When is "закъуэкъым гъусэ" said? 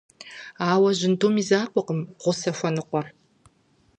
1.49-2.51